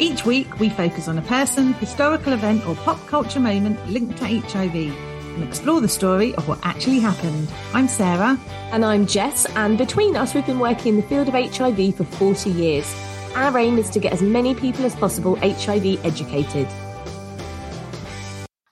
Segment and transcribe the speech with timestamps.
[0.00, 4.26] Each week, we focus on a person, historical event, or pop culture moment linked to
[4.26, 7.48] HIV and explore the story of what actually happened.
[7.72, 8.36] I'm Sarah.
[8.72, 12.02] And I'm Jess, and between us, we've been working in the field of HIV for
[12.02, 12.92] 40 years.
[13.36, 16.66] Our aim is to get as many people as possible HIV educated.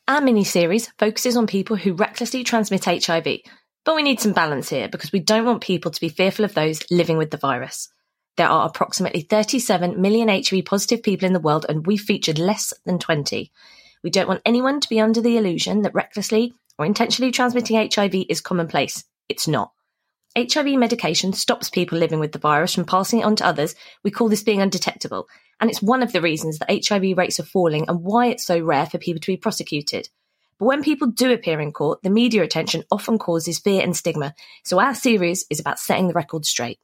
[0.09, 3.43] Our mini series focuses on people who recklessly transmit HIV,
[3.84, 6.54] but we need some balance here because we don't want people to be fearful of
[6.54, 7.89] those living with the virus.
[8.37, 12.72] There are approximately 37 million HIV positive people in the world, and we featured less
[12.84, 13.53] than 20.
[14.03, 18.15] We don't want anyone to be under the illusion that recklessly or intentionally transmitting HIV
[18.28, 19.04] is commonplace.
[19.28, 19.72] It's not.
[20.37, 23.75] HIV medication stops people living with the virus from passing it on to others.
[24.03, 25.28] We call this being undetectable,
[25.60, 28.59] and it's one of the reasons that HIV rates are falling and why it's so
[28.59, 30.09] rare for people to be prosecuted.
[30.59, 34.34] But when people do appear in court, the media attention often causes fear and stigma.
[34.65, 36.78] So our series is about setting the record straight.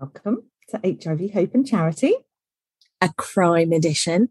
[0.00, 2.14] Welcome to HIV Hope and Charity.
[3.00, 4.28] A crime edition.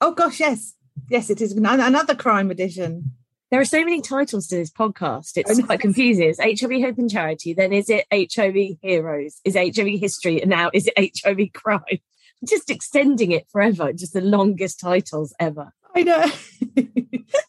[0.00, 0.72] Oh, gosh, yes.
[1.10, 3.12] Yes, it is another crime edition.
[3.50, 5.32] There are so many titles to this podcast.
[5.36, 6.30] It's quite confusing.
[6.30, 7.52] It's HIV Hope and Charity.
[7.52, 9.38] Then is it HIV Heroes?
[9.44, 10.40] Is HIV History?
[10.40, 11.82] And now is it HIV Crime?
[12.48, 13.92] Just extending it forever.
[13.92, 15.74] Just the longest titles ever.
[15.94, 16.24] I know.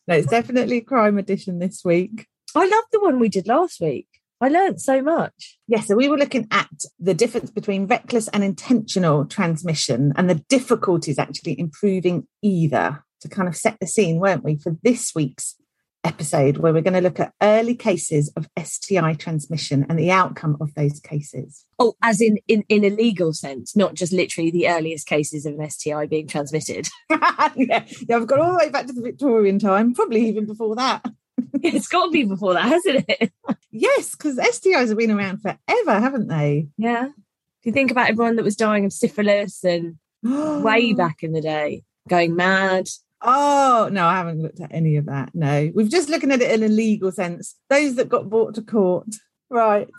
[0.06, 2.28] no, it's definitely a crime edition this week.
[2.56, 4.08] I love the one we did last week.
[4.40, 5.58] I learned so much.
[5.68, 10.44] Yes, so we were looking at the difference between reckless and intentional transmission and the
[10.48, 15.56] difficulties actually improving either to kind of set the scene, weren't we, for this week's
[16.04, 20.56] episode, where we're going to look at early cases of STI transmission and the outcome
[20.62, 21.66] of those cases.
[21.80, 25.56] Oh, as in, in in a legal sense, not just literally the earliest cases of
[25.56, 26.88] an STI being transmitted.
[27.10, 30.76] yeah, yeah, I've got all the way back to the Victorian time, probably even before
[30.76, 31.04] that.
[31.64, 33.32] it's got to be before that, hasn't it?
[33.72, 36.68] Yes, because STIs have been around forever, haven't they?
[36.78, 37.08] Yeah.
[37.08, 41.42] If you think about everyone that was dying of syphilis and way back in the
[41.42, 42.88] day, going mad.
[43.22, 45.34] Oh, no, I haven't looked at any of that.
[45.34, 47.56] No, we're just looking at it in a legal sense.
[47.70, 49.08] Those that got brought to court.
[49.50, 49.90] Right.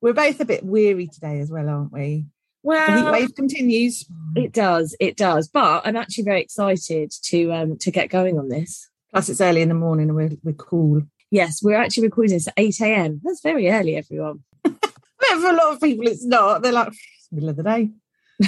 [0.00, 2.26] We're both a bit weary today as well, aren't we?
[2.62, 4.04] Well, the heat wave continues.
[4.34, 5.46] it does, it does.
[5.48, 8.90] But I'm actually very excited to um to get going on this.
[9.16, 11.00] Plus, it's early in the morning and we're, we're cool.
[11.30, 13.20] Yes, we're actually recording this at 8 a.m.
[13.24, 14.44] That's very early, everyone.
[14.62, 16.60] But for a lot of people, it's not.
[16.60, 17.92] They're like, "It's middle of the day.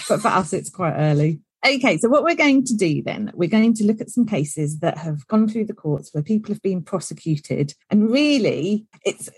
[0.06, 1.40] But for us, it's quite early.
[1.66, 4.81] Okay, so what we're going to do then, we're going to look at some cases
[4.81, 7.72] that have gone through the courts where people have been prosecuted.
[7.88, 9.31] And really, it's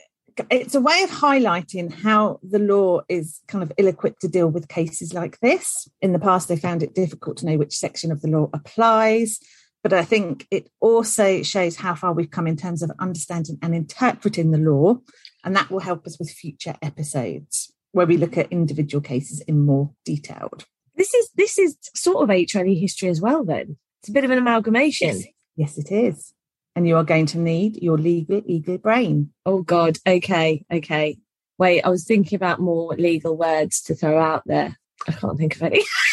[0.50, 4.66] it's a way of highlighting how the law is kind of ill-equipped to deal with
[4.66, 5.88] cases like this.
[6.02, 9.38] In the past, they found it difficult to know which section of the law applies.
[9.82, 13.74] But I think it also shows how far we've come in terms of understanding and
[13.74, 14.98] interpreting the law.
[15.42, 19.64] And that will help us with future episodes where we look at individual cases in
[19.64, 20.66] more detailed.
[20.96, 23.78] This is this is sort of HIV history as well, then.
[24.00, 25.22] It's a bit of an amalgamation.
[25.56, 26.34] Yes, it is.
[26.76, 29.32] And you are going to need your legal eager brain.
[29.44, 29.98] Oh God.
[30.06, 30.64] Okay.
[30.72, 31.18] Okay.
[31.58, 34.78] Wait, I was thinking about more legal words to throw out there.
[35.08, 35.82] I can't think of any.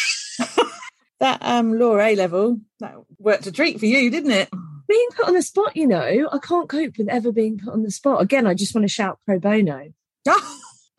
[1.20, 4.48] that um law A level that worked a treat for you, didn't it?
[4.88, 7.82] Being put on the spot, you know, I can't cope with ever being put on
[7.82, 8.22] the spot.
[8.22, 9.92] Again, I just want to shout pro bono.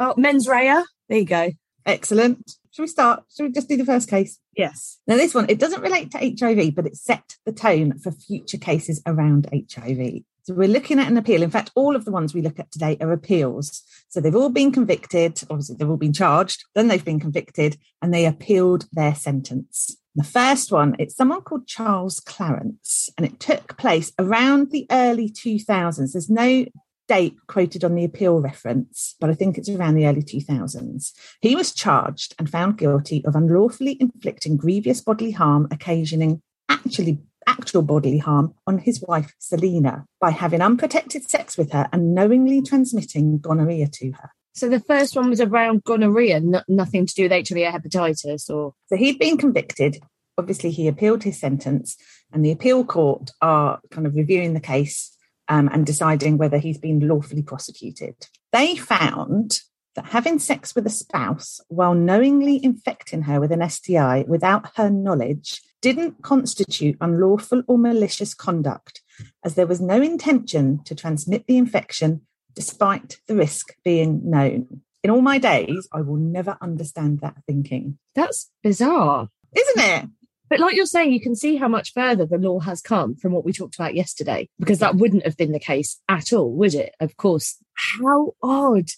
[0.01, 0.81] Oh, mens rea.
[1.09, 1.51] There you go.
[1.85, 2.53] Excellent.
[2.71, 3.23] Shall we start?
[3.35, 4.39] Shall we just do the first case?
[4.55, 4.97] Yes.
[5.07, 8.57] Now, this one, it doesn't relate to HIV, but it set the tone for future
[8.57, 10.21] cases around HIV.
[10.43, 11.43] So we're looking at an appeal.
[11.43, 13.83] In fact, all of the ones we look at today are appeals.
[14.07, 15.41] So they've all been convicted.
[15.49, 16.65] Obviously, they've all been charged.
[16.75, 19.97] Then they've been convicted and they appealed their sentence.
[20.15, 25.29] The first one, it's someone called Charles Clarence, and it took place around the early
[25.29, 26.11] 2000s.
[26.11, 26.65] There's no
[27.07, 31.13] date quoted on the appeal reference, but I think it's around the early 2000s.
[31.41, 37.81] He was charged and found guilty of unlawfully inflicting grievous bodily harm, occasioning actually actual
[37.81, 43.39] bodily harm on his wife Selina by having unprotected sex with her and knowingly transmitting
[43.39, 44.31] gonorrhea to her.
[44.53, 48.73] So the first one was around gonorrhea, nothing to do with HIV or hepatitis, or
[48.87, 49.99] So he'd been convicted.
[50.37, 51.97] Obviously, he appealed his sentence,
[52.31, 55.15] and the appeal court are kind of reviewing the case
[55.47, 58.15] um, and deciding whether he's been lawfully prosecuted.
[58.51, 59.61] They found
[59.95, 64.89] that having sex with a spouse while knowingly infecting her with an STI without her
[64.89, 69.01] knowledge didn't constitute unlawful or malicious conduct,
[69.43, 72.21] as there was no intention to transmit the infection
[72.53, 74.81] despite the risk being known.
[75.03, 77.97] In all my days, I will never understand that thinking.
[78.15, 79.29] that's bizarre.
[79.55, 80.09] Isn't it?
[80.49, 83.31] But like you're saying, you can see how much further the law has come from
[83.31, 86.73] what we talked about yesterday, because that wouldn't have been the case at all, would
[86.73, 86.95] it?
[86.99, 87.57] Of course.
[87.73, 88.89] How odd.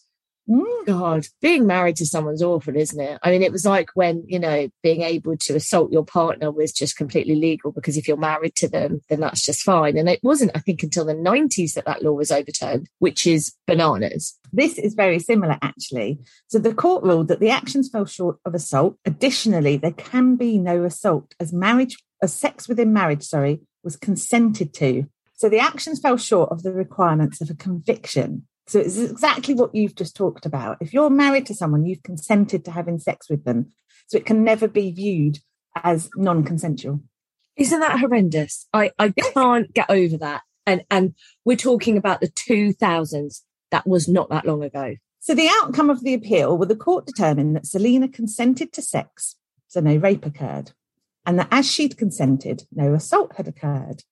[0.51, 0.85] Mm.
[0.85, 3.19] God, being married to someone's awful, isn't it?
[3.23, 6.73] I mean, it was like when, you know, being able to assault your partner was
[6.73, 9.97] just completely legal because if you're married to them, then that's just fine.
[9.97, 13.53] And it wasn't, I think, until the 90s that that law was overturned, which is
[13.65, 14.37] bananas.
[14.51, 16.19] This is very similar, actually.
[16.47, 18.97] So the court ruled that the actions fell short of assault.
[19.05, 24.73] Additionally, there can be no assault as marriage, as sex within marriage, sorry, was consented
[24.75, 25.05] to.
[25.35, 28.47] So the actions fell short of the requirements of a conviction.
[28.67, 30.77] So it's exactly what you've just talked about.
[30.81, 33.71] If you're married to someone, you've consented to having sex with them.
[34.07, 35.39] So it can never be viewed
[35.83, 37.01] as non-consensual.
[37.57, 38.67] Isn't that horrendous?
[38.73, 40.43] I, I can't get over that.
[40.65, 43.41] And and we're talking about the 2000s.
[43.71, 44.95] That was not that long ago.
[45.19, 49.35] So the outcome of the appeal, well, the court determined that Selena consented to sex,
[49.67, 50.71] so no rape occurred,
[51.25, 54.03] and that as she'd consented, no assault had occurred.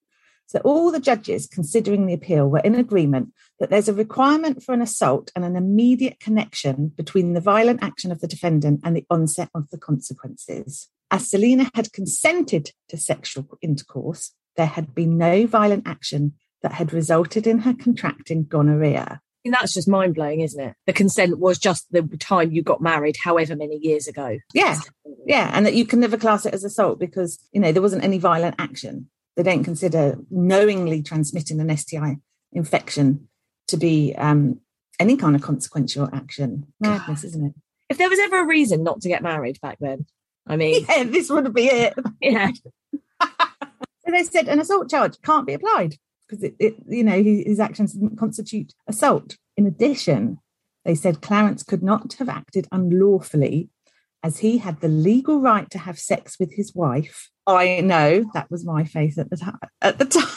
[0.50, 4.74] So all the judges considering the appeal were in agreement that there's a requirement for
[4.74, 9.06] an assault and an immediate connection between the violent action of the defendant and the
[9.12, 10.88] onset of the consequences.
[11.12, 16.94] As Selina had consented to sexual intercourse, there had been no violent action that had
[16.94, 19.22] resulted in her contracting gonorrhea.
[19.46, 20.74] And that's just mind blowing, isn't it?
[20.88, 24.40] The consent was just the time you got married, however many years ago.
[24.56, 24.80] Yeah,
[25.28, 28.04] yeah, and that you can never class it as assault because you know there wasn't
[28.04, 29.12] any violent action.
[29.40, 32.18] They don't consider knowingly transmitting an STI
[32.52, 33.30] infection
[33.70, 34.60] to be um,
[35.00, 36.66] any kind of consequential action.
[36.82, 37.54] Madness, isn't it?
[37.88, 40.08] If there was ever a reason not to get married back then,
[40.46, 41.94] I mean, Yeah, this would be it.
[42.22, 42.52] yeah.
[42.92, 45.96] So they said an assault charge can't be applied
[46.28, 49.38] because it, it, you know, his, his actions didn't constitute assault.
[49.56, 50.40] In addition,
[50.84, 53.70] they said Clarence could not have acted unlawfully
[54.24, 57.30] as he had the legal right to have sex with his wife.
[57.48, 59.60] I know that was my faith at the time.
[59.82, 60.28] At the time.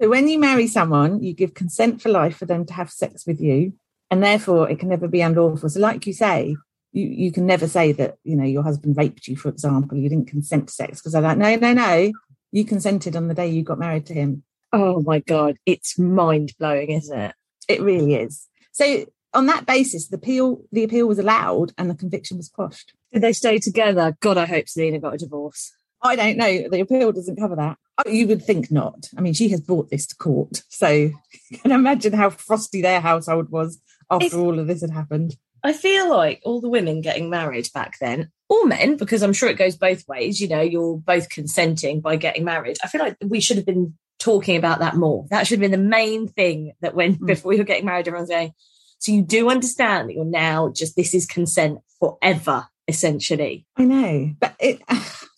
[0.00, 3.26] So when you marry someone, you give consent for life for them to have sex
[3.26, 3.74] with you,
[4.10, 5.68] and therefore it can never be unlawful.
[5.68, 6.56] So, like you say,
[6.92, 9.98] you, you can never say that you know your husband raped you, for example.
[9.98, 12.12] You didn't consent to sex because they're like, no, no, no,
[12.52, 14.42] you consented on the day you got married to him.
[14.72, 15.56] Oh my God.
[15.66, 17.34] It's mind blowing, isn't it?
[17.68, 18.46] It really is.
[18.72, 19.06] So
[19.38, 22.92] on that basis, the appeal the appeal was allowed and the conviction was quashed.
[23.12, 24.16] Did they stay together?
[24.20, 25.72] God, I hope Selena got a divorce.
[26.02, 26.68] I don't know.
[26.68, 27.76] The appeal doesn't cover that.
[28.04, 29.08] Oh, You would think not.
[29.16, 30.88] I mean, she has brought this to court, so
[31.50, 33.80] you can imagine how frosty their household was
[34.10, 35.36] after If- all of this had happened.
[35.64, 39.48] I feel like all the women getting married back then, or men, because I'm sure
[39.48, 42.76] it goes both ways, you know, you're both consenting by getting married.
[42.84, 45.26] I feel like we should have been talking about that more.
[45.30, 47.26] That should have been the main thing that when Mm.
[47.32, 48.52] before you're getting married, everyone's going,
[48.98, 53.66] so you do understand that you're now just this is consent forever, essentially.
[53.76, 54.80] I know, but it.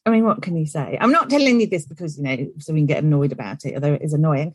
[0.07, 0.97] I mean, what can you say?
[0.99, 3.75] I'm not telling you this because you know, so we can get annoyed about it,
[3.75, 4.55] although it is annoying.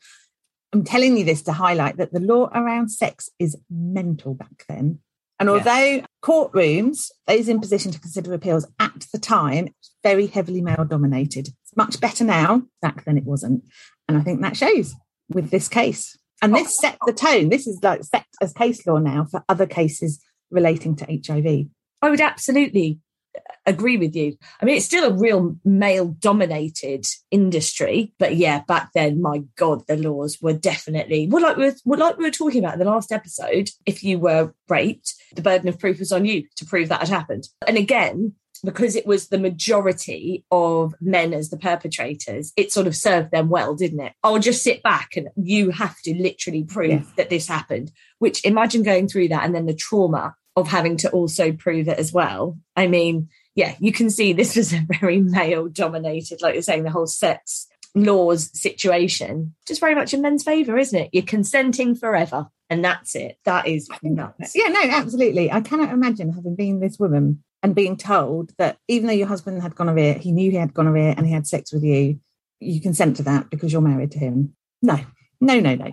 [0.74, 5.00] I'm telling you this to highlight that the law around sex is mental back then.
[5.40, 9.70] And although courtrooms, those in position to consider appeals at the time,
[10.02, 11.50] very heavily male dominated.
[11.50, 12.64] It's much better now.
[12.82, 13.64] Back then it wasn't.
[14.08, 14.96] And I think that shows
[15.30, 16.18] with this case.
[16.42, 16.82] And this oh.
[16.82, 17.50] set the tone.
[17.50, 21.68] This is like set as case law now for other cases relating to HIV.
[22.02, 23.00] I would absolutely
[23.36, 24.38] uh, agree with you.
[24.62, 29.88] I mean, it's still a real male dominated industry, but yeah, back then, my God,
[29.88, 32.86] the laws were definitely well, like we were, like we were talking about in the
[32.86, 33.70] last episode.
[33.86, 37.10] If you were raped, the burden of proof was on you to prove that had
[37.10, 37.48] happened.
[37.68, 38.34] And again,
[38.66, 43.50] because it was the majority of men as the perpetrators, it sort of served them
[43.50, 44.14] well, didn't it?
[44.24, 47.04] I'll just sit back and you have to literally prove yeah.
[47.18, 47.92] that this happened.
[48.20, 52.00] Which imagine going through that and then the trauma of having to also prove it
[52.00, 52.58] as well.
[52.76, 56.84] I mean, yeah, you can see this was a very male dominated, like you're saying,
[56.84, 61.10] the whole sex laws situation, just very much in men's favour, isn't it?
[61.14, 62.48] You're consenting forever.
[62.70, 63.38] And that's it.
[63.46, 64.54] That is nuts.
[64.56, 65.52] Yeah, no, absolutely.
[65.52, 69.62] I cannot imagine having been this woman and being told that even though your husband
[69.62, 72.20] had gonorrhea, he knew he had gonorrhea and he had sex with you,
[72.60, 74.56] you consent to that because you're married to him.
[74.82, 75.00] No,
[75.42, 75.92] no, no, no.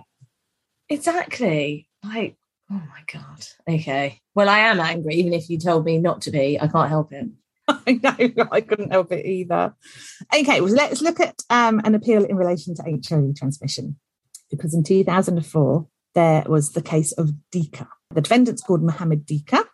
[0.89, 1.89] Exactly.
[2.03, 2.35] Like,
[2.71, 3.45] oh my God.
[3.67, 4.19] Okay.
[4.35, 6.59] Well, I am angry, even if you told me not to be.
[6.59, 7.27] I can't help it.
[7.67, 9.73] I know, I couldn't help it either.
[10.35, 13.97] Okay, well, let's look at um, an appeal in relation to HIV transmission.
[14.49, 17.87] Because in 2004, there was the case of Dica.
[18.11, 19.65] The defendant's called Mohammed Dica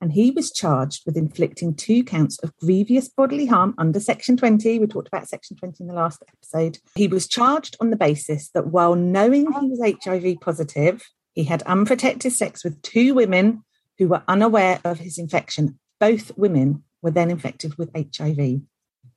[0.00, 4.78] and he was charged with inflicting two counts of grievous bodily harm under Section 20.
[4.78, 6.78] We talked about Section 20 in the last episode.
[6.94, 11.02] He was charged on the basis that while knowing he was HIV positive,
[11.34, 13.64] he had unprotected sex with two women
[13.98, 15.78] who were unaware of his infection.
[15.98, 18.62] Both women were then infected with HIV.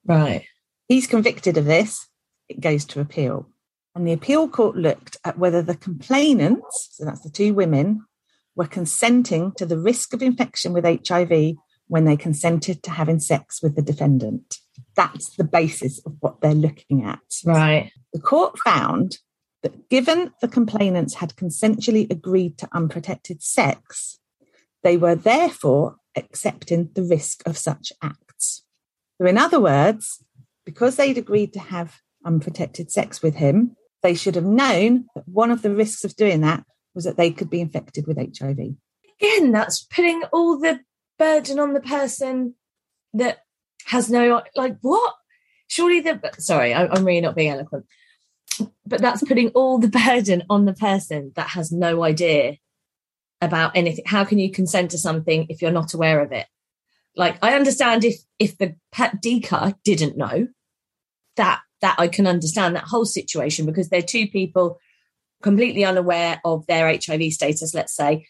[0.05, 0.45] Right.
[0.89, 2.07] He's convicted of this.
[2.49, 3.49] It goes to appeal.
[3.95, 8.05] And the appeal court looked at whether the complainants, so that's the two women,
[8.55, 11.55] were consenting to the risk of infection with HIV
[11.87, 14.57] when they consented to having sex with the defendant.
[14.95, 17.19] That's the basis of what they're looking at.
[17.45, 17.91] Right.
[18.13, 19.17] The court found
[19.63, 24.19] that given the complainants had consensually agreed to unprotected sex,
[24.83, 28.63] they were therefore accepting the risk of such acts.
[29.19, 30.23] So, in other words,
[30.65, 35.51] because they'd agreed to have unprotected sex with him, they should have known that one
[35.51, 38.59] of the risks of doing that was that they could be infected with HIV.
[39.21, 40.79] Again, that's putting all the
[41.17, 42.55] burden on the person
[43.13, 43.39] that
[43.85, 45.13] has no, like, what?
[45.67, 47.85] Surely the, sorry, I'm really not being eloquent,
[48.85, 52.57] but that's putting all the burden on the person that has no idea
[53.41, 54.05] about anything.
[54.05, 56.47] How can you consent to something if you're not aware of it?
[57.15, 60.47] Like, I understand if if the pet Dica didn't know
[61.35, 64.79] that that I can understand that whole situation because they're two people
[65.43, 68.25] completely unaware of their HIV status, let's say,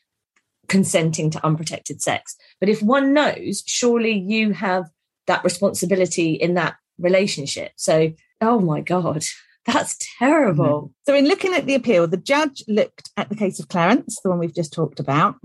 [0.67, 2.36] consenting to unprotected sex.
[2.60, 4.86] But if one knows, surely you have
[5.27, 7.72] that responsibility in that relationship.
[7.77, 9.24] So, oh my God,
[9.65, 10.82] that's terrible.
[10.82, 11.12] Mm-hmm.
[11.12, 14.29] So, in looking at the appeal, the judge looked at the case of Clarence, the
[14.29, 15.36] one we've just talked about,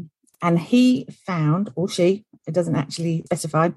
[0.42, 3.70] and he found, or she, it doesn't actually specify,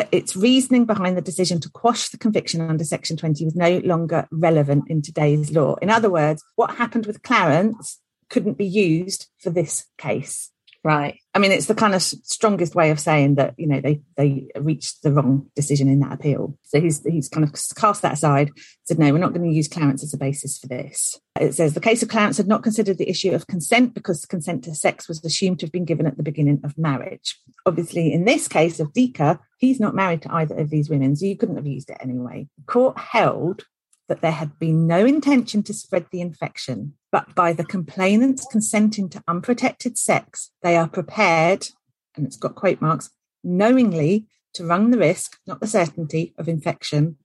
[0.00, 3.82] that its reasoning behind the decision to quash the conviction under Section 20 was no
[3.84, 5.74] longer relevant in today's law.
[5.82, 10.52] In other words, what happened with Clarence couldn't be used for this case.
[10.82, 11.18] Right.
[11.34, 14.48] I mean, it's the kind of strongest way of saying that you know they they
[14.58, 16.58] reached the wrong decision in that appeal.
[16.62, 18.50] So he's he's kind of cast that aside.
[18.84, 21.20] Said no, we're not going to use Clarence as a basis for this.
[21.38, 24.64] It says the case of Clarence had not considered the issue of consent because consent
[24.64, 27.38] to sex was assumed to have been given at the beginning of marriage.
[27.66, 31.26] Obviously, in this case of Dica, he's not married to either of these women, so
[31.26, 32.48] you couldn't have used it anyway.
[32.66, 33.66] Court held
[34.10, 39.08] that there had been no intention to spread the infection, but by the complainants consenting
[39.08, 41.68] to unprotected sex, they are prepared,
[42.16, 43.10] and it's got quote marks,
[43.44, 47.18] knowingly to run the risk, not the certainty, of infection,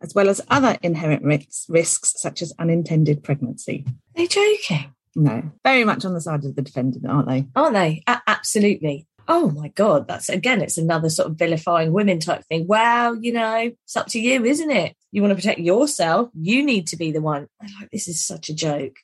[0.00, 3.84] as well as other inherent risks, risks such as unintended pregnancy.
[4.16, 4.94] They're they joking?
[5.14, 7.46] No, very much on the side of the defendant, aren't they?
[7.54, 8.02] Aren't they?
[8.06, 12.66] A- absolutely oh my god that's again it's another sort of vilifying women type thing
[12.66, 16.64] well you know it's up to you isn't it you want to protect yourself you
[16.64, 17.48] need to be the one
[17.80, 18.96] like this is such a joke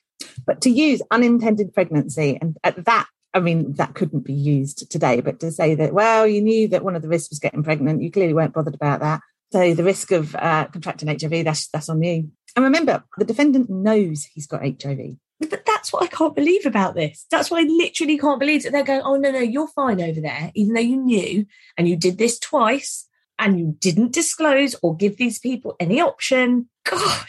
[0.45, 5.21] but to use unintended pregnancy and at that I mean, that couldn't be used today,
[5.21, 8.01] but to say that, well, you knew that one of the risks was getting pregnant,
[8.01, 9.21] you clearly weren't bothered about that.
[9.51, 12.31] So the risk of uh, contracting HIV, that's that's on you.
[12.55, 15.17] And remember, the defendant knows he's got HIV.
[15.39, 17.27] But that's what I can't believe about this.
[17.29, 20.19] That's why I literally can't believe that they're going, oh, no, no, you're fine over
[20.19, 21.45] there, even though you knew
[21.77, 23.06] and you did this twice
[23.39, 26.69] and you didn't disclose or give these people any option.
[26.83, 27.27] God.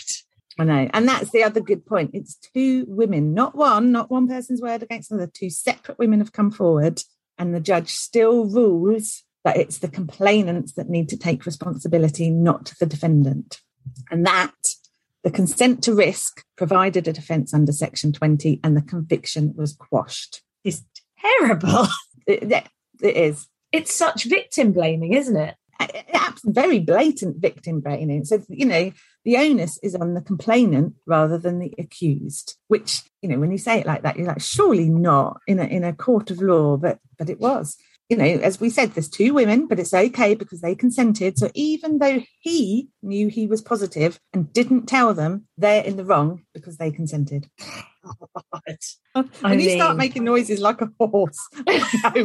[0.58, 0.90] I know.
[0.92, 2.10] And that's the other good point.
[2.14, 5.30] It's two women, not one, not one person's word against another.
[5.32, 7.00] Two separate women have come forward,
[7.38, 12.72] and the judge still rules that it's the complainants that need to take responsibility, not
[12.80, 13.60] the defendant.
[14.10, 14.52] And that
[15.22, 20.42] the consent to risk provided a defence under Section 20 and the conviction was quashed.
[20.64, 20.84] It's
[21.20, 21.86] terrible.
[22.26, 22.52] It,
[23.00, 23.48] it is.
[23.72, 25.54] It's such victim blaming, isn't it?
[26.44, 28.24] Very blatant victim blaming.
[28.24, 28.92] So, you know,
[29.24, 33.58] the onus is on the complainant rather than the accused, which, you know, when you
[33.58, 36.76] say it like that, you're like, surely not in a, in a court of law,
[36.76, 37.76] but, but it was.
[38.08, 41.38] You know, as we said, there's two women, but it's okay because they consented.
[41.38, 46.06] So even though he knew he was positive and didn't tell them, they're in the
[46.06, 47.50] wrong because they consented.
[49.14, 49.28] God.
[49.44, 51.38] and you start making noises like a horse.
[51.66, 52.24] I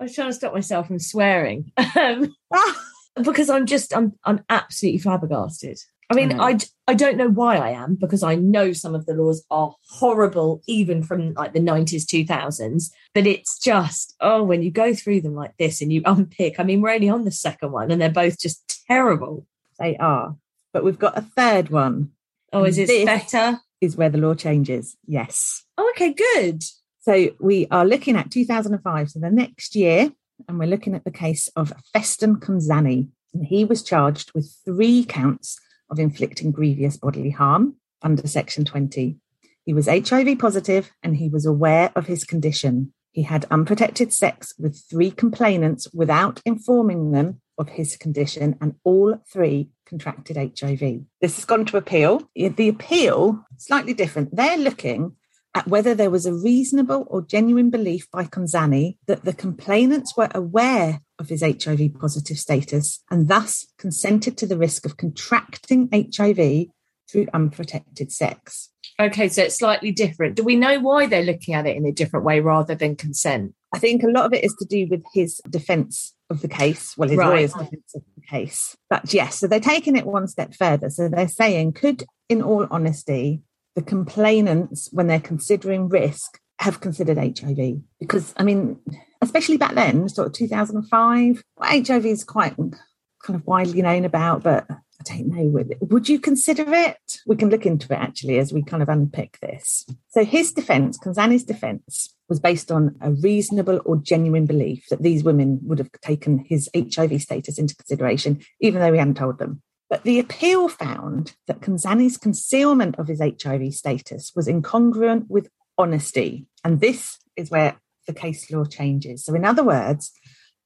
[0.00, 2.34] was trying to stop myself from swearing um,
[3.22, 5.78] because I'm just I'm I'm absolutely flabbergasted.
[6.08, 6.58] I mean, I, I,
[6.88, 10.62] I don't know why I am because I know some of the laws are horrible,
[10.68, 12.90] even from like the 90s, 2000s.
[13.12, 16.62] But it's just, oh, when you go through them like this and you unpick, I
[16.62, 19.46] mean, we're only on the second one and they're both just terrible.
[19.80, 20.36] They are.
[20.72, 22.12] But we've got a third one.
[22.52, 23.60] Oh, is it better?
[23.80, 24.96] Is where the law changes.
[25.06, 25.64] Yes.
[25.76, 26.62] Oh, okay, good.
[27.00, 30.12] So we are looking at 2005, so the next year,
[30.48, 33.08] and we're looking at the case of Feston Konzani.
[33.34, 35.58] And he was charged with three counts
[35.90, 39.18] of inflicting grievous bodily harm under Section 20.
[39.64, 42.92] He was HIV positive and he was aware of his condition.
[43.12, 49.20] He had unprotected sex with three complainants without informing them of his condition, and all
[49.30, 51.04] three contracted HIV.
[51.20, 52.28] This has gone to appeal.
[52.34, 54.34] The appeal, slightly different.
[54.34, 55.16] They're looking
[55.54, 60.28] at whether there was a reasonable or genuine belief by Konzani that the complainants were
[60.34, 66.66] aware of his HIV positive status and thus consented to the risk of contracting HIV
[67.10, 68.70] through unprotected sex.
[69.00, 70.36] Okay, so it's slightly different.
[70.36, 73.54] Do we know why they're looking at it in a different way rather than consent?
[73.76, 76.96] I think a lot of it is to do with his defence of the case,
[76.96, 77.28] well, his right.
[77.28, 78.74] lawyer's defence of the case.
[78.88, 80.88] But yes, so they're taking it one step further.
[80.88, 83.42] So they're saying, could, in all honesty,
[83.74, 87.82] the complainants, when they're considering risk, have considered HIV?
[88.00, 88.80] Because, I mean,
[89.20, 94.66] especially back then, sort of 2005, HIV is quite kind of widely known about, but
[95.06, 95.64] don't know.
[95.80, 97.20] Would you consider it?
[97.26, 99.86] We can look into it actually as we kind of unpick this.
[100.08, 105.22] So his defense, Konzani's defense, was based on a reasonable or genuine belief that these
[105.22, 109.62] women would have taken his HIV status into consideration, even though he hadn't told them.
[109.88, 116.46] But the appeal found that Konzani's concealment of his HIV status was incongruent with honesty.
[116.64, 119.24] And this is where the case law changes.
[119.24, 120.12] So, in other words,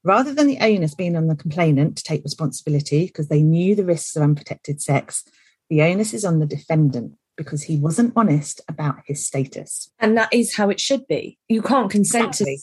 [0.03, 3.85] rather than the onus being on the complainant to take responsibility because they knew the
[3.85, 5.25] risks of unprotected sex,
[5.69, 9.91] the onus is on the defendant because he wasn't honest about his status.
[9.99, 11.39] And that is how it should be.
[11.49, 12.57] You can't consent exactly.
[12.57, 12.63] to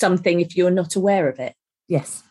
[0.00, 1.54] something if you're not aware of it.
[1.88, 2.22] Yes.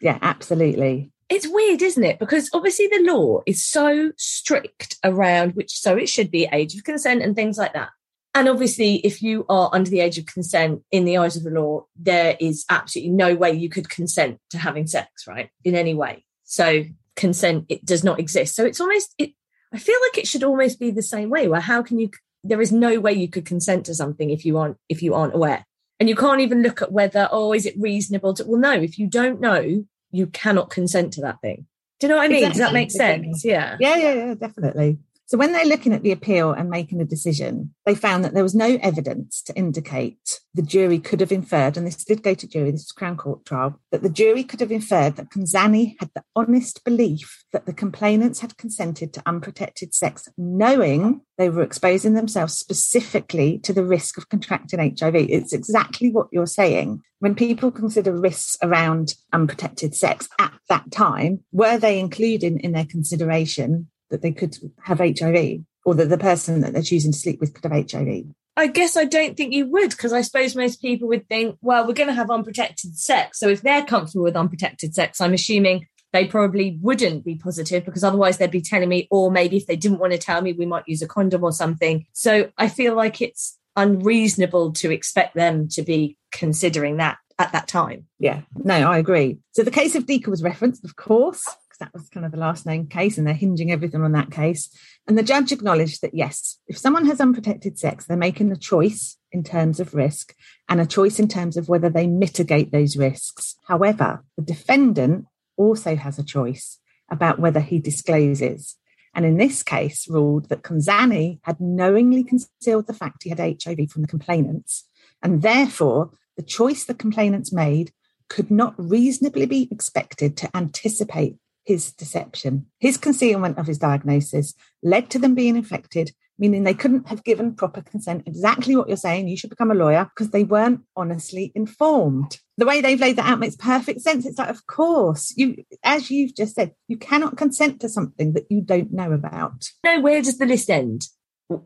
[0.00, 1.12] Yeah, absolutely.
[1.28, 2.18] It's weird, isn't it?
[2.18, 6.84] Because obviously the law is so strict around which, so it should be age of
[6.84, 7.90] consent and things like that.
[8.36, 11.50] And obviously, if you are under the age of consent in the eyes of the
[11.50, 15.50] law, there is absolutely no way you could consent to having sex, right?
[15.62, 16.24] In any way.
[16.42, 18.56] So consent, it does not exist.
[18.56, 19.34] So it's almost, it,
[19.72, 22.10] I feel like it should almost be the same way where how can you,
[22.42, 25.34] there is no way you could consent to something if you aren't, if you aren't
[25.34, 25.64] aware.
[26.00, 28.98] And you can't even look at whether, oh, is it reasonable to, well, no, if
[28.98, 31.66] you don't know, you cannot consent to that thing.
[32.00, 32.38] Do you know what I mean?
[32.38, 32.58] Exactly.
[32.58, 33.44] Does that make sense?
[33.44, 33.76] Yeah.
[33.78, 34.98] Yeah, yeah, yeah, definitely.
[35.26, 38.42] So when they're looking at the appeal and making a decision, they found that there
[38.42, 42.46] was no evidence to indicate the jury could have inferred, and this did go to
[42.46, 46.10] jury, this was Crown Court trial, that the jury could have inferred that Konzani had
[46.14, 52.12] the honest belief that the complainants had consented to unprotected sex, knowing they were exposing
[52.12, 55.14] themselves specifically to the risk of contracting HIV.
[55.16, 57.00] It's exactly what you're saying.
[57.20, 62.84] When people consider risks around unprotected sex at that time, were they including in their
[62.84, 67.40] consideration that they could have HIV or that the person that they're choosing to sleep
[67.40, 68.24] with could have HIV?
[68.56, 71.86] I guess I don't think you would, because I suppose most people would think, well,
[71.86, 73.40] we're going to have unprotected sex.
[73.40, 78.04] So if they're comfortable with unprotected sex, I'm assuming they probably wouldn't be positive because
[78.04, 80.66] otherwise they'd be telling me, or maybe if they didn't want to tell me, we
[80.66, 82.06] might use a condom or something.
[82.12, 87.66] So I feel like it's unreasonable to expect them to be considering that at that
[87.66, 88.06] time.
[88.20, 89.38] Yeah, no, I agree.
[89.50, 91.44] So the case of Dica was referenced, of course
[91.84, 94.70] that was kind of the last known case and they're hinging everything on that case.
[95.06, 99.18] And the judge acknowledged that yes, if someone has unprotected sex, they're making a choice
[99.32, 100.34] in terms of risk
[100.68, 103.56] and a choice in terms of whether they mitigate those risks.
[103.68, 105.26] However, the defendant
[105.58, 106.78] also has a choice
[107.10, 108.76] about whether he discloses.
[109.14, 113.90] And in this case, ruled that Konzani had knowingly concealed the fact he had HIV
[113.90, 114.88] from the complainants.
[115.22, 117.92] And therefore, the choice the complainants made
[118.30, 122.66] could not reasonably be expected to anticipate his deception.
[122.78, 127.54] His concealment of his diagnosis led to them being infected meaning they couldn't have given
[127.54, 128.24] proper consent.
[128.26, 129.28] Exactly what you're saying.
[129.28, 132.38] You should become a lawyer because they weren't honestly informed.
[132.56, 134.26] The way they've laid that out makes perfect sense.
[134.26, 138.46] It's like, of course, you, as you've just said, you cannot consent to something that
[138.50, 139.68] you don't know about.
[139.84, 141.06] No, where does the list end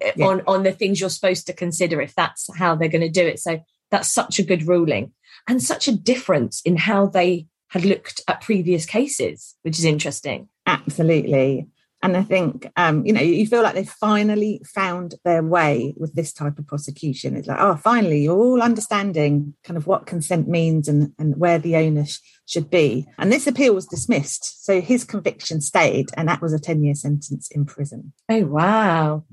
[0.02, 0.26] eh, Yeah.
[0.26, 3.26] on on the things you're supposed to consider if that's how they're going to do
[3.26, 3.38] it?
[3.38, 5.12] So that's such a good ruling
[5.48, 10.48] and such a difference in how they had looked at previous cases, which is interesting.
[10.66, 11.66] Absolutely.
[12.00, 16.14] And I think, um, you know, you feel like they've finally found their way with
[16.14, 17.34] this type of prosecution.
[17.36, 21.58] It's like, oh, finally, you're all understanding kind of what consent means and, and where
[21.58, 23.04] the onus should be.
[23.18, 24.64] And this appeal was dismissed.
[24.64, 28.12] So his conviction stayed, and that was a 10 year sentence in prison.
[28.28, 29.24] Oh wow,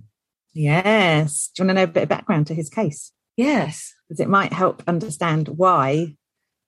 [0.54, 1.50] Yes.
[1.54, 3.12] Do you want to know a bit of background to his case?
[3.38, 6.16] yes, Because it might help understand why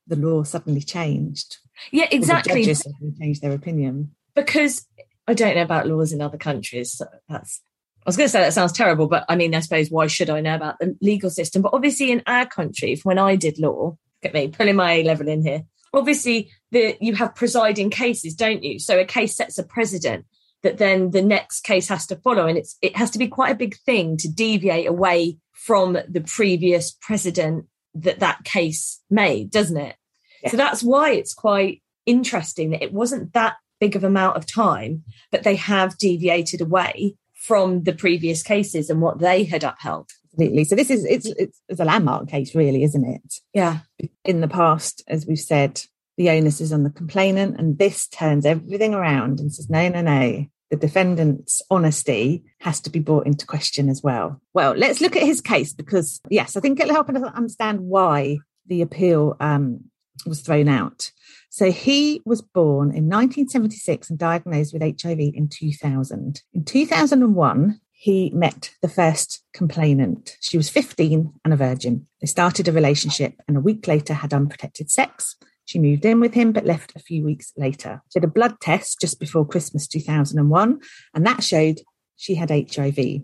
[0.08, 1.58] the law suddenly changed.
[1.92, 2.62] yeah, exactly.
[2.62, 4.16] judges suddenly changed their opinion.
[4.36, 4.86] because
[5.28, 6.94] I don't know about laws in other countries.
[6.94, 7.62] So that's
[8.08, 10.30] I was going to say that sounds terrible, but I mean, I suppose why should
[10.30, 11.62] I know about the legal system?
[11.62, 15.04] But obviously, in our country, when I did law, look at me pulling my A
[15.04, 15.64] level in here.
[15.94, 18.80] Obviously, the you have presiding cases, don't you?
[18.80, 20.26] So a case sets a precedent
[20.64, 23.52] that then the next case has to follow, and it's it has to be quite
[23.52, 29.76] a big thing to deviate away from the previous precedent that that case made, doesn't
[29.76, 29.97] it?
[30.44, 30.52] Yeah.
[30.52, 35.04] So that's why it's quite interesting that it wasn't that big of amount of time,
[35.32, 40.10] but they have deviated away from the previous cases and what they had upheld.
[40.34, 40.64] Absolutely.
[40.64, 43.36] So this is it's, it's it's a landmark case, really, isn't it?
[43.54, 43.80] Yeah.
[44.24, 45.82] In the past, as we've said,
[46.18, 50.02] the onus is on the complainant, and this turns everything around and says, no, no,
[50.02, 50.46] no.
[50.70, 54.42] The defendant's honesty has to be brought into question as well.
[54.54, 58.40] Well, let's look at his case because, yes, I think it'll help us understand why
[58.66, 59.86] the appeal um,
[60.26, 61.12] was thrown out.
[61.50, 66.42] So he was born in 1976 and diagnosed with HIV in 2000.
[66.54, 70.38] In 2001, he met the first complainant.
[70.40, 72.06] She was 15 and a virgin.
[72.22, 75.36] They started a relationship and a week later had unprotected sex.
[75.66, 78.02] She moved in with him but left a few weeks later.
[78.14, 80.80] She a blood test just before Christmas 2001
[81.16, 81.80] and that showed
[82.16, 83.24] she had HIV.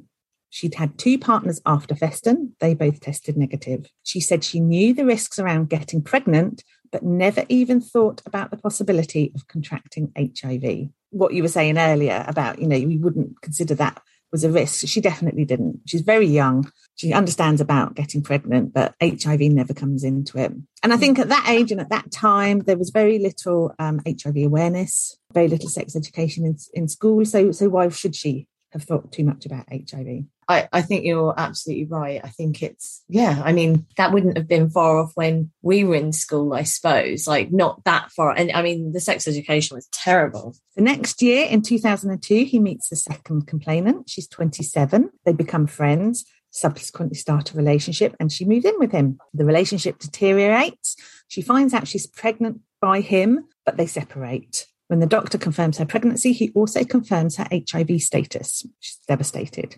[0.50, 2.52] She'd had two partners after Feston.
[2.60, 3.88] They both tested negative.
[4.04, 8.58] She said she knew the risks around getting pregnant, but never even thought about the
[8.58, 10.90] possibility of contracting HIV.
[11.10, 14.02] What you were saying earlier about, you know, you wouldn't consider that
[14.32, 14.88] was a risk.
[14.88, 15.82] She definitely didn't.
[15.88, 16.72] She's very young.
[16.96, 20.54] She understands about getting pregnant, but HIV never comes into it.
[20.84, 24.00] And I think at that age and at that time, there was very little um,
[24.06, 27.26] HIV awareness, very little sex education in, in school.
[27.26, 30.26] So, so why should she have thought too much about HIV?
[30.48, 32.22] I, I think you're absolutely right.
[32.24, 35.96] I think it's, yeah, I mean, that wouldn't have been far off when we were
[35.96, 38.32] in school, I suppose, like not that far.
[38.32, 40.56] And I mean, the sex education was terrible.
[40.76, 44.10] The next year, in 2002, he meets the second complainant.
[44.10, 45.10] She's 27.
[45.26, 49.20] They become friends, subsequently start a relationship, and she moves in with him.
[49.34, 50.96] The relationship deteriorates.
[51.28, 54.68] She finds out she's pregnant by him, but they separate.
[54.88, 58.66] When the doctor confirms her pregnancy, he also confirms her HIV status.
[58.80, 59.78] She's devastated.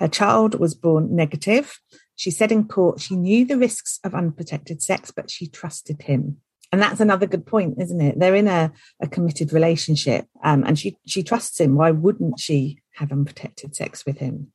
[0.00, 1.78] Her child was born negative.
[2.16, 6.38] She said in court she knew the risks of unprotected sex, but she trusted him.
[6.72, 8.18] And that's another good point, isn't it?
[8.18, 11.74] They're in a, a committed relationship um, and she, she trusts him.
[11.74, 14.52] Why wouldn't she have unprotected sex with him?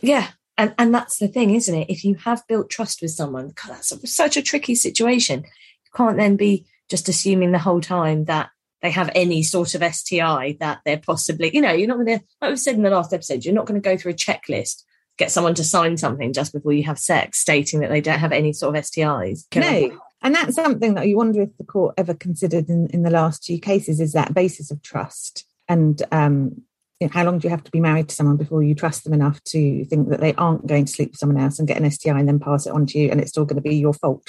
[0.00, 0.28] Yeah.
[0.56, 1.90] And, and that's the thing, isn't it?
[1.90, 5.40] If you have built trust with someone, God, that's such a tricky situation.
[5.44, 8.50] You can't then be just assuming the whole time that
[8.82, 12.24] they have any sort of STI that they're possibly, you know, you're not going to,
[12.40, 14.84] like we said in the last episode, you're not going to go through a checklist,
[15.18, 18.32] get someone to sign something just before you have sex stating that they don't have
[18.32, 19.44] any sort of STIs.
[19.50, 20.00] Can I- No.
[20.20, 23.44] And that's something that you wonder if the court ever considered in, in the last
[23.44, 25.44] two cases is that basis of trust.
[25.68, 26.62] And um,
[26.98, 29.04] you know, how long do you have to be married to someone before you trust
[29.04, 31.80] them enough to think that they aren't going to sleep with someone else and get
[31.80, 33.76] an STI and then pass it on to you and it's still going to be
[33.76, 34.28] your fault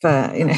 [0.00, 0.54] for, you know,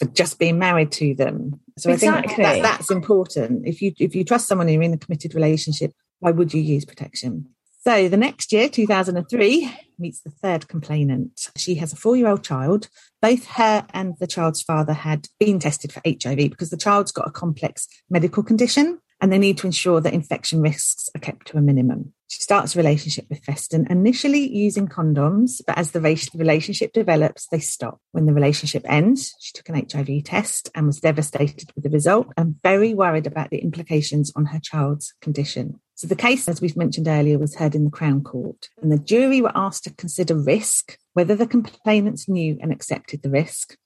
[0.00, 1.60] for just being married to them.
[1.78, 2.42] So I think Exactly.
[2.44, 3.64] that, that's important.
[3.66, 6.60] If you if you trust someone and you're in a committed relationship, why would you
[6.60, 7.50] use protection?
[7.84, 11.48] So the next year, 2003, meets the third complainant.
[11.56, 12.88] She has a four year old child.
[13.20, 17.26] Both her and the child's father had been tested for HIV because the child's got
[17.26, 21.58] a complex medical condition and they need to ensure that infection risks are kept to
[21.58, 22.12] a minimum.
[22.32, 27.58] She starts a relationship with Feston, initially using condoms, but as the relationship develops, they
[27.58, 28.00] stop.
[28.12, 32.28] When the relationship ends, she took an HIV test and was devastated with the result
[32.38, 35.78] and very worried about the implications on her child's condition.
[35.94, 38.98] So the case, as we've mentioned earlier, was heard in the Crown Court, and the
[38.98, 43.76] jury were asked to consider risk, whether the complainants knew and accepted the risk.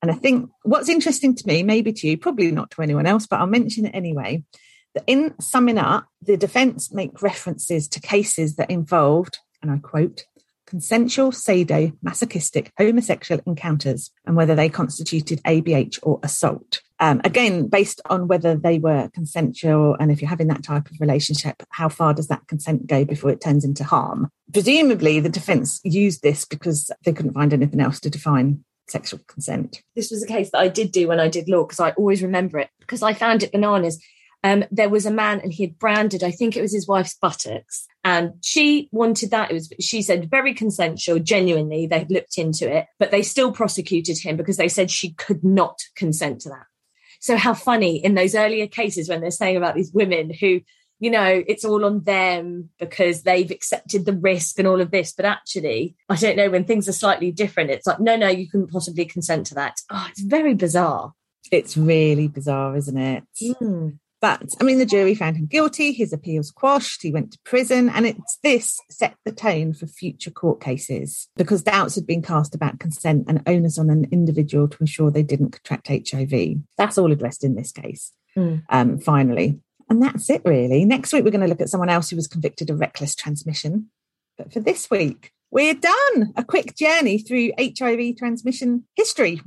[0.00, 3.26] And I think what's interesting to me, maybe to you, probably not to anyone else,
[3.26, 4.44] but I'll mention it anyway.
[5.06, 10.24] In summing up, the defence make references to cases that involved, and I quote,
[10.66, 16.80] consensual sado masochistic homosexual encounters and whether they constituted ABH or assault.
[16.98, 20.96] Um, again, based on whether they were consensual and if you're having that type of
[21.00, 24.28] relationship, how far does that consent go before it turns into harm?
[24.52, 29.82] Presumably, the defence used this because they couldn't find anything else to define sexual consent.
[29.94, 32.22] This was a case that I did do when I did law because I always
[32.22, 34.02] remember it because I found it bananas.
[34.46, 37.16] Um, there was a man and he had branded, I think it was his wife's
[37.16, 39.50] buttocks, and she wanted that.
[39.50, 41.88] It was, she said, very consensual, genuinely.
[41.88, 45.80] They looked into it, but they still prosecuted him because they said she could not
[45.96, 46.66] consent to that.
[47.18, 50.60] So, how funny in those earlier cases when they're saying about these women who,
[51.00, 55.12] you know, it's all on them because they've accepted the risk and all of this.
[55.12, 58.48] But actually, I don't know, when things are slightly different, it's like, no, no, you
[58.48, 59.80] couldn't possibly consent to that.
[59.90, 61.14] Oh, it's very bizarre.
[61.50, 63.24] It's really bizarre, isn't it?
[63.42, 63.98] Mm.
[64.26, 67.88] But I mean, the jury found him guilty, his appeals quashed, he went to prison,
[67.88, 72.52] and it's this set the tone for future court cases because doubts had been cast
[72.52, 76.56] about consent and onus on an individual to ensure they didn't contract HIV.
[76.76, 78.64] That's all addressed in this case, Mm.
[78.68, 79.60] um, finally.
[79.88, 80.84] And that's it, really.
[80.84, 83.90] Next week, we're going to look at someone else who was convicted of reckless transmission.
[84.36, 86.32] But for this week, we're done.
[86.36, 89.40] A quick journey through HIV transmission history.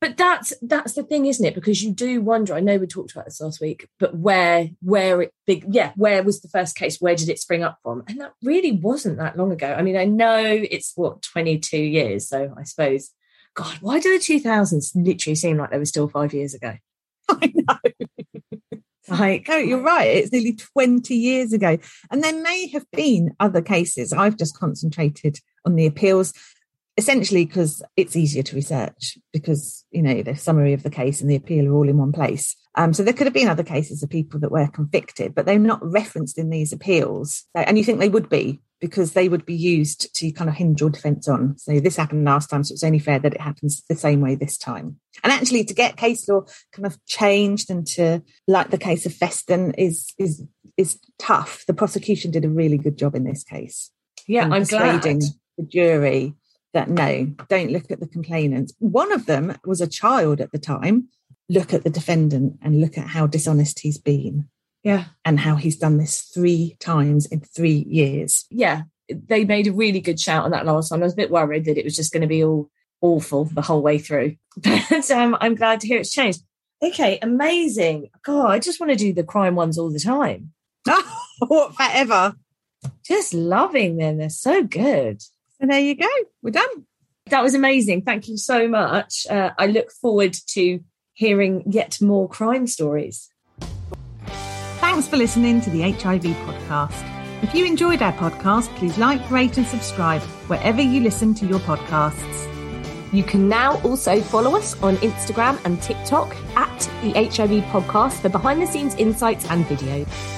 [0.00, 1.54] But that's that's the thing, isn't it?
[1.54, 2.54] Because you do wonder.
[2.54, 6.22] I know we talked about this last week, but where where it big yeah, where
[6.22, 7.00] was the first case?
[7.00, 8.04] Where did it spring up from?
[8.06, 9.74] And that really wasn't that long ago.
[9.76, 13.10] I mean, I know it's what twenty two years, so I suppose.
[13.54, 16.76] God, why do the two thousands literally seem like they were still five years ago?
[17.28, 18.78] I know.
[19.08, 20.06] Like, No, you're right.
[20.06, 21.78] It's nearly 20 years ago.
[22.10, 24.12] And there may have been other cases.
[24.12, 26.32] I've just concentrated on the appeals,
[26.98, 31.30] essentially because it's easier to research because, you know, the summary of the case and
[31.30, 32.56] the appeal are all in one place.
[32.74, 35.60] Um, so there could have been other cases of people that were convicted, but they're
[35.60, 37.44] not referenced in these appeals.
[37.54, 40.80] And you think they would be because they would be used to kind of hinge
[40.80, 41.56] your defence on.
[41.58, 44.34] So this happened last time, so it's only fair that it happens the same way
[44.34, 44.96] this time.
[45.22, 49.12] And actually, to get case law kind of changed and to like the case of
[49.12, 50.44] Feston is is
[50.76, 51.64] is tough.
[51.66, 53.90] The prosecution did a really good job in this case.
[54.26, 55.02] yeah, I'm glad.
[55.02, 56.34] the jury
[56.78, 58.72] that no, don't look at the complainants.
[58.78, 61.08] One of them was a child at the time.
[61.48, 64.48] Look at the defendant and look at how dishonest he's been
[64.84, 68.46] Yeah, and how he's done this three times in three years.
[68.50, 71.00] yeah, they made a really good shout on that last one.
[71.02, 73.62] I was a bit worried that it was just going to be all awful the
[73.62, 76.42] whole way through, but um, I'm glad to hear it's changed.
[76.80, 78.10] Okay, amazing.
[78.22, 80.52] God, I just want to do the crime ones all the time.
[81.40, 82.34] what forever.
[83.04, 84.18] Just loving them.
[84.18, 85.22] They're so good.
[85.60, 86.08] So there you go.
[86.42, 86.86] We're done.
[87.30, 88.02] That was amazing.
[88.02, 89.26] Thank you so much.
[89.28, 90.80] Uh, I look forward to
[91.14, 93.28] hearing yet more crime stories.
[94.80, 97.04] Thanks for listening to the HIV podcast.
[97.42, 101.60] If you enjoyed our podcast, please like, rate, and subscribe wherever you listen to your
[101.60, 102.54] podcasts.
[103.12, 108.28] You can now also follow us on Instagram and TikTok at the HIV podcast for
[108.28, 110.37] behind the scenes insights and videos.